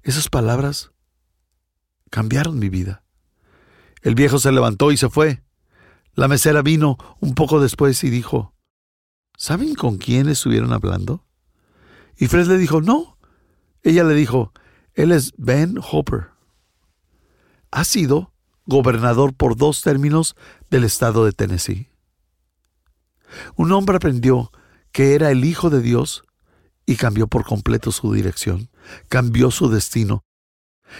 Esas 0.03 0.29
palabras 0.29 0.91
cambiaron 2.09 2.59
mi 2.59 2.69
vida. 2.69 3.03
El 4.01 4.15
viejo 4.15 4.39
se 4.39 4.51
levantó 4.51 4.91
y 4.91 4.97
se 4.97 5.09
fue. 5.09 5.43
La 6.17 6.27
mesera 6.27 6.63
vino 6.63 6.97
un 7.19 7.35
poco 7.35 7.61
después 7.61 8.03
y 8.03 8.09
dijo, 8.09 8.55
¿Saben 9.37 9.75
con 9.75 9.99
quién 9.99 10.27
estuvieron 10.27 10.73
hablando? 10.73 11.23
Y 12.17 12.25
Fred 12.25 12.47
le 12.47 12.57
dijo, 12.57 12.81
no. 12.81 13.19
Ella 13.83 14.03
le 14.03 14.15
dijo, 14.15 14.51
él 14.95 15.11
es 15.11 15.33
Ben 15.37 15.77
Hopper. 15.79 16.31
Ha 17.69 17.83
sido 17.83 18.33
gobernador 18.65 19.35
por 19.35 19.55
dos 19.55 19.83
términos 19.83 20.35
del 20.71 20.85
estado 20.85 21.23
de 21.23 21.33
Tennessee. 21.33 21.91
Un 23.55 23.71
hombre 23.71 23.97
aprendió 23.97 24.51
que 24.91 25.13
era 25.13 25.29
el 25.29 25.45
Hijo 25.45 25.69
de 25.69 25.81
Dios 25.83 26.23
y 26.87 26.95
cambió 26.95 27.27
por 27.27 27.45
completo 27.45 27.91
su 27.91 28.11
dirección, 28.11 28.71
cambió 29.07 29.51
su 29.51 29.69
destino, 29.69 30.23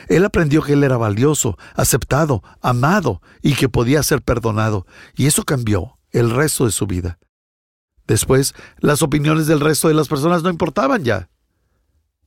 él 0.07 0.25
aprendió 0.25 0.61
que 0.61 0.73
él 0.73 0.83
era 0.83 0.97
valioso, 0.97 1.57
aceptado, 1.75 2.43
amado 2.61 3.21
y 3.41 3.53
que 3.53 3.69
podía 3.69 4.03
ser 4.03 4.21
perdonado, 4.21 4.85
y 5.15 5.25
eso 5.27 5.43
cambió 5.43 5.97
el 6.11 6.31
resto 6.31 6.65
de 6.65 6.71
su 6.71 6.87
vida. 6.87 7.19
Después, 8.07 8.53
las 8.79 9.01
opiniones 9.01 9.47
del 9.47 9.59
resto 9.59 9.87
de 9.89 9.93
las 9.93 10.07
personas 10.07 10.41
no 10.41 10.49
importaban 10.49 11.03
ya. 11.03 11.29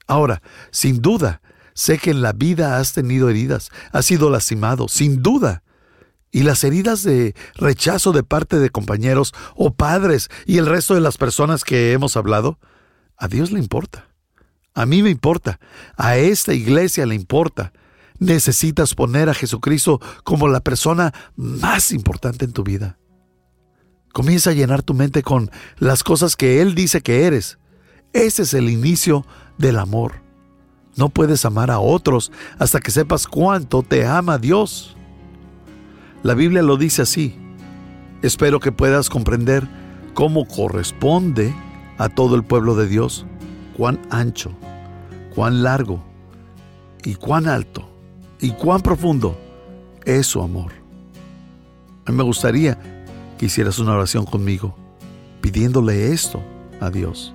Ahora, 0.06 0.42
sin 0.70 1.00
duda, 1.00 1.40
sé 1.74 1.98
que 1.98 2.10
en 2.10 2.20
la 2.20 2.32
vida 2.32 2.78
has 2.78 2.92
tenido 2.92 3.30
heridas, 3.30 3.70
has 3.92 4.04
sido 4.04 4.28
lastimado, 4.28 4.88
sin 4.88 5.22
duda. 5.22 5.62
Y 6.30 6.42
las 6.42 6.62
heridas 6.64 7.02
de 7.02 7.34
rechazo 7.54 8.12
de 8.12 8.22
parte 8.22 8.58
de 8.58 8.70
compañeros 8.70 9.32
o 9.56 9.72
padres 9.72 10.28
y 10.46 10.58
el 10.58 10.66
resto 10.66 10.94
de 10.94 11.00
las 11.00 11.16
personas 11.16 11.64
que 11.64 11.92
hemos 11.92 12.16
hablado, 12.16 12.58
a 13.16 13.26
Dios 13.26 13.50
le 13.50 13.58
importa. 13.58 14.09
A 14.74 14.86
mí 14.86 15.02
me 15.02 15.10
importa. 15.10 15.58
A 15.96 16.16
esta 16.16 16.54
iglesia 16.54 17.06
le 17.06 17.14
importa. 17.14 17.72
Necesitas 18.18 18.94
poner 18.94 19.28
a 19.28 19.34
Jesucristo 19.34 20.00
como 20.24 20.48
la 20.48 20.60
persona 20.60 21.12
más 21.36 21.92
importante 21.92 22.44
en 22.44 22.52
tu 22.52 22.62
vida. 22.62 22.98
Comienza 24.12 24.50
a 24.50 24.54
llenar 24.54 24.82
tu 24.82 24.94
mente 24.94 25.22
con 25.22 25.50
las 25.78 26.02
cosas 26.02 26.36
que 26.36 26.60
Él 26.60 26.74
dice 26.74 27.00
que 27.00 27.24
eres. 27.24 27.58
Ese 28.12 28.42
es 28.42 28.54
el 28.54 28.68
inicio 28.68 29.24
del 29.56 29.78
amor. 29.78 30.14
No 30.96 31.08
puedes 31.08 31.44
amar 31.44 31.70
a 31.70 31.78
otros 31.78 32.32
hasta 32.58 32.80
que 32.80 32.90
sepas 32.90 33.26
cuánto 33.26 33.82
te 33.82 34.06
ama 34.06 34.38
Dios. 34.38 34.96
La 36.22 36.34
Biblia 36.34 36.62
lo 36.62 36.76
dice 36.76 37.02
así. 37.02 37.38
Espero 38.22 38.60
que 38.60 38.72
puedas 38.72 39.08
comprender 39.08 39.66
cómo 40.12 40.46
corresponde 40.46 41.54
a 41.96 42.08
todo 42.08 42.34
el 42.34 42.44
pueblo 42.44 42.74
de 42.74 42.88
Dios 42.88 43.24
cuán 43.80 43.98
ancho, 44.10 44.50
cuán 45.34 45.62
largo 45.62 46.02
y 47.02 47.14
cuán 47.14 47.48
alto 47.48 47.88
y 48.38 48.50
cuán 48.50 48.82
profundo 48.82 49.38
es 50.04 50.26
su 50.26 50.42
amor. 50.42 50.72
A 52.04 52.10
mí 52.10 52.18
me 52.18 52.22
gustaría 52.22 52.78
que 53.38 53.46
hicieras 53.46 53.78
una 53.78 53.94
oración 53.94 54.26
conmigo, 54.26 54.76
pidiéndole 55.40 56.12
esto 56.12 56.42
a 56.78 56.90
Dios. 56.90 57.32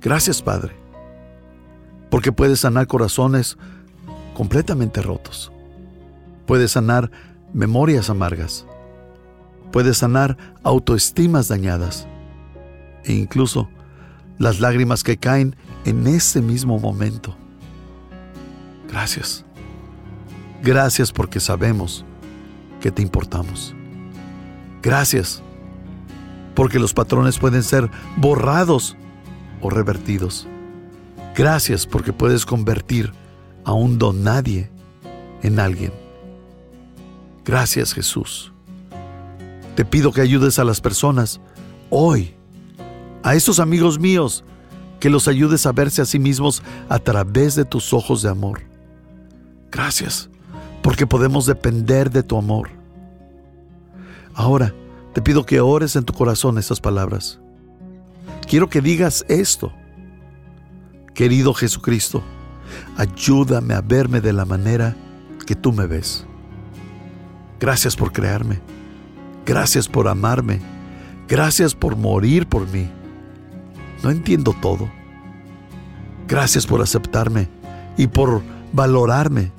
Gracias, 0.00 0.40
Padre, 0.40 0.74
porque 2.08 2.32
puedes 2.32 2.60
sanar 2.60 2.86
corazones 2.86 3.58
completamente 4.32 5.02
rotos. 5.02 5.52
Puedes 6.46 6.70
sanar 6.70 7.10
memorias 7.52 8.08
amargas. 8.08 8.64
Puedes 9.70 9.98
sanar 9.98 10.38
autoestimas 10.62 11.48
dañadas. 11.48 12.06
E 13.04 13.12
incluso 13.12 13.68
las 14.42 14.58
lágrimas 14.58 15.04
que 15.04 15.18
caen 15.18 15.54
en 15.84 16.04
ese 16.08 16.42
mismo 16.42 16.80
momento. 16.80 17.36
Gracias. 18.88 19.44
Gracias 20.64 21.12
porque 21.12 21.38
sabemos 21.38 22.04
que 22.80 22.90
te 22.90 23.02
importamos. 23.02 23.72
Gracias 24.82 25.44
porque 26.56 26.80
los 26.80 26.92
patrones 26.92 27.38
pueden 27.38 27.62
ser 27.62 27.88
borrados 28.16 28.96
o 29.60 29.70
revertidos. 29.70 30.48
Gracias 31.36 31.86
porque 31.86 32.12
puedes 32.12 32.44
convertir 32.44 33.12
a 33.64 33.72
un 33.72 33.96
don 33.96 34.24
nadie 34.24 34.72
en 35.44 35.60
alguien. 35.60 35.92
Gracias 37.44 37.94
Jesús. 37.94 38.52
Te 39.76 39.84
pido 39.84 40.10
que 40.10 40.20
ayudes 40.20 40.58
a 40.58 40.64
las 40.64 40.80
personas 40.80 41.40
hoy, 41.90 42.34
a 43.22 43.34
esos 43.34 43.60
amigos 43.60 43.98
míos, 43.98 44.44
que 45.00 45.10
los 45.10 45.26
ayudes 45.28 45.66
a 45.66 45.72
verse 45.72 46.02
a 46.02 46.04
sí 46.04 46.18
mismos 46.18 46.62
a 46.88 46.98
través 46.98 47.54
de 47.54 47.64
tus 47.64 47.92
ojos 47.92 48.22
de 48.22 48.28
amor. 48.28 48.62
Gracias, 49.70 50.30
porque 50.82 51.06
podemos 51.06 51.46
depender 51.46 52.10
de 52.10 52.22
tu 52.22 52.36
amor. 52.36 52.68
Ahora, 54.34 54.74
te 55.12 55.20
pido 55.20 55.44
que 55.44 55.60
ores 55.60 55.96
en 55.96 56.04
tu 56.04 56.12
corazón 56.12 56.58
estas 56.58 56.80
palabras. 56.80 57.40
Quiero 58.48 58.68
que 58.68 58.80
digas 58.80 59.24
esto. 59.28 59.72
Querido 61.14 61.52
Jesucristo, 61.52 62.22
ayúdame 62.96 63.74
a 63.74 63.80
verme 63.80 64.20
de 64.20 64.32
la 64.32 64.44
manera 64.44 64.96
que 65.46 65.54
tú 65.54 65.72
me 65.72 65.86
ves. 65.86 66.26
Gracias 67.60 67.96
por 67.96 68.12
crearme. 68.12 68.60
Gracias 69.44 69.88
por 69.88 70.08
amarme. 70.08 70.60
Gracias 71.28 71.74
por 71.74 71.96
morir 71.96 72.46
por 72.46 72.68
mí. 72.68 72.88
No 74.02 74.10
entiendo 74.10 74.54
todo. 74.60 74.90
Gracias 76.28 76.66
por 76.66 76.80
aceptarme 76.80 77.48
y 77.96 78.06
por 78.06 78.42
valorarme, 78.72 79.52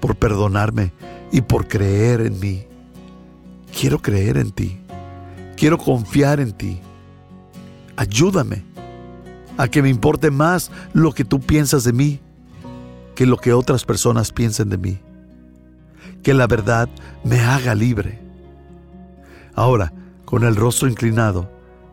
por 0.00 0.16
perdonarme 0.16 0.92
y 1.30 1.40
por 1.40 1.68
creer 1.68 2.20
en 2.20 2.38
mí. 2.40 2.64
Quiero 3.78 4.00
creer 4.00 4.36
en 4.36 4.50
ti. 4.50 4.78
Quiero 5.56 5.78
confiar 5.78 6.40
en 6.40 6.52
ti. 6.52 6.80
Ayúdame 7.96 8.64
a 9.56 9.68
que 9.68 9.82
me 9.82 9.88
importe 9.88 10.30
más 10.30 10.70
lo 10.92 11.12
que 11.12 11.24
tú 11.24 11.40
piensas 11.40 11.84
de 11.84 11.92
mí 11.92 12.20
que 13.14 13.26
lo 13.26 13.36
que 13.36 13.52
otras 13.52 13.84
personas 13.84 14.32
piensen 14.32 14.68
de 14.68 14.78
mí. 14.78 14.98
Que 16.22 16.34
la 16.34 16.46
verdad 16.46 16.88
me 17.22 17.40
haga 17.40 17.74
libre. 17.74 18.20
Ahora, 19.54 19.92
con 20.24 20.44
el 20.44 20.56
rostro 20.56 20.88
inclinado, 20.88 21.50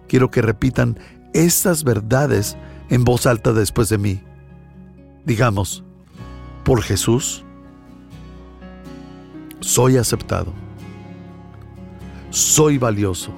quiero 0.08 0.32
que 0.32 0.41
repitan 0.41 0.97
estas 1.34 1.84
verdades 1.84 2.58
en 2.89 3.04
voz 3.04 3.26
alta 3.26 3.54
después 3.54 3.89
de 3.89 3.98
mí. 3.98 4.22
Digamos, 5.26 5.84
por 6.63 6.82
Jesús, 6.82 7.44
soy 9.60 9.98
aceptado. 9.98 10.54
Soy 12.30 12.78
valioso. 12.78 13.32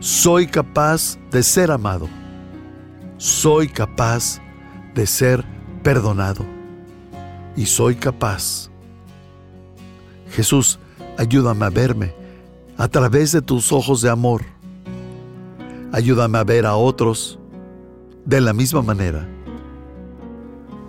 Soy 0.00 0.46
capaz 0.46 1.18
de 1.30 1.42
ser 1.42 1.70
amado. 1.70 2.08
Soy 3.18 3.68
capaz 3.68 4.40
de 4.94 5.06
ser 5.06 5.44
perdonado. 5.82 6.44
Y 7.56 7.66
soy 7.66 7.96
capaz. 7.96 8.70
Jesús, 10.30 10.78
ayúdame 11.16 11.64
a 11.64 11.70
verme 11.70 12.14
a 12.76 12.88
través 12.88 13.32
de 13.32 13.42
tus 13.42 13.72
ojos 13.72 14.02
de 14.02 14.10
amor. 14.10 14.42
Ayúdame 15.96 16.36
a 16.36 16.44
ver 16.44 16.66
a 16.66 16.76
otros 16.76 17.38
de 18.26 18.42
la 18.42 18.52
misma 18.52 18.82
manera. 18.82 19.26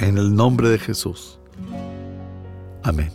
En 0.02 0.18
el 0.18 0.36
nombre 0.36 0.68
de 0.68 0.78
Jesús. 0.78 1.40
Amén. 2.84 3.10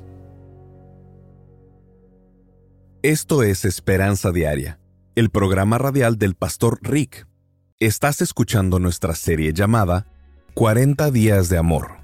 Esto 3.03 3.43
es 3.43 3.67
Esperanza 3.67 4.33
Diaria, 4.33 4.81
el 5.17 5.29
programa 5.29 5.77
radial 5.77 6.17
del 6.17 6.35
pastor 6.35 6.79
Rick. 6.81 7.27
Estás 7.79 8.23
escuchando 8.23 8.79
nuestra 8.79 9.15
serie 9.15 9.53
llamada 9.53 10.07
40 10.55 11.11
días 11.11 11.51
de 11.51 11.59
amor. 11.59 11.99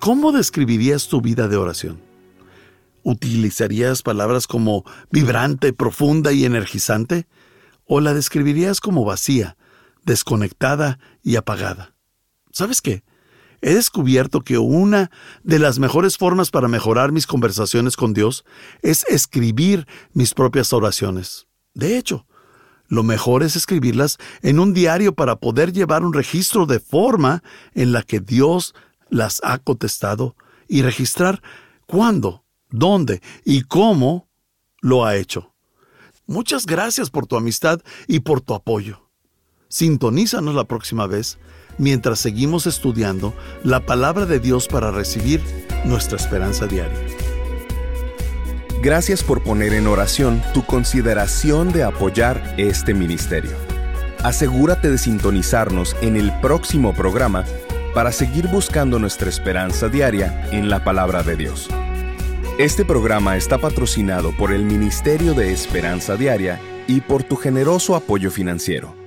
¿Cómo 0.00 0.32
describirías 0.32 1.06
tu 1.06 1.20
vida 1.20 1.46
de 1.46 1.56
oración? 1.56 2.00
¿Utilizarías 3.04 4.02
palabras 4.02 4.48
como 4.48 4.82
vibrante, 5.12 5.72
profunda 5.72 6.32
y 6.32 6.44
energizante? 6.44 7.28
¿O 7.86 8.00
la 8.00 8.14
describirías 8.14 8.80
como 8.80 9.04
vacía, 9.04 9.56
desconectada 10.04 10.98
y 11.22 11.36
apagada? 11.36 11.94
¿Sabes 12.50 12.82
qué? 12.82 13.04
He 13.64 13.74
descubierto 13.74 14.42
que 14.42 14.58
una 14.58 15.10
de 15.42 15.58
las 15.58 15.78
mejores 15.78 16.18
formas 16.18 16.50
para 16.50 16.68
mejorar 16.68 17.12
mis 17.12 17.26
conversaciones 17.26 17.96
con 17.96 18.12
Dios 18.12 18.44
es 18.82 19.04
escribir 19.08 19.86
mis 20.12 20.34
propias 20.34 20.74
oraciones. 20.74 21.46
De 21.72 21.96
hecho, 21.96 22.26
lo 22.88 23.02
mejor 23.02 23.42
es 23.42 23.56
escribirlas 23.56 24.18
en 24.42 24.60
un 24.60 24.74
diario 24.74 25.14
para 25.14 25.36
poder 25.36 25.72
llevar 25.72 26.04
un 26.04 26.12
registro 26.12 26.66
de 26.66 26.78
forma 26.78 27.42
en 27.72 27.92
la 27.92 28.02
que 28.02 28.20
Dios 28.20 28.74
las 29.08 29.40
ha 29.42 29.56
contestado 29.56 30.36
y 30.68 30.82
registrar 30.82 31.42
cuándo, 31.86 32.44
dónde 32.68 33.22
y 33.46 33.62
cómo 33.62 34.28
lo 34.82 35.06
ha 35.06 35.16
hecho. 35.16 35.54
Muchas 36.26 36.66
gracias 36.66 37.08
por 37.08 37.26
tu 37.26 37.36
amistad 37.36 37.80
y 38.08 38.20
por 38.20 38.42
tu 38.42 38.52
apoyo. 38.52 39.08
Sintonízanos 39.68 40.54
la 40.54 40.64
próxima 40.64 41.06
vez 41.06 41.38
mientras 41.78 42.18
seguimos 42.18 42.66
estudiando 42.66 43.34
la 43.62 43.80
palabra 43.80 44.26
de 44.26 44.40
Dios 44.40 44.68
para 44.68 44.90
recibir 44.90 45.40
nuestra 45.84 46.16
esperanza 46.16 46.66
diaria. 46.66 46.98
Gracias 48.82 49.22
por 49.22 49.42
poner 49.42 49.72
en 49.72 49.86
oración 49.86 50.42
tu 50.52 50.62
consideración 50.64 51.72
de 51.72 51.84
apoyar 51.84 52.54
este 52.58 52.92
ministerio. 52.92 53.56
Asegúrate 54.22 54.90
de 54.90 54.98
sintonizarnos 54.98 55.96
en 56.02 56.16
el 56.16 56.32
próximo 56.40 56.92
programa 56.92 57.44
para 57.94 58.12
seguir 58.12 58.48
buscando 58.48 58.98
nuestra 58.98 59.28
esperanza 59.28 59.88
diaria 59.88 60.48
en 60.50 60.68
la 60.68 60.84
palabra 60.84 61.22
de 61.22 61.36
Dios. 61.36 61.70
Este 62.58 62.84
programa 62.84 63.36
está 63.36 63.58
patrocinado 63.58 64.32
por 64.36 64.52
el 64.52 64.64
Ministerio 64.64 65.34
de 65.34 65.52
Esperanza 65.52 66.16
Diaria 66.16 66.60
y 66.86 67.00
por 67.00 67.22
tu 67.22 67.36
generoso 67.36 67.96
apoyo 67.96 68.30
financiero. 68.30 69.03